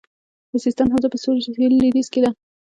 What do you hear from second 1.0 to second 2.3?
په سویل لویدیځ کې ده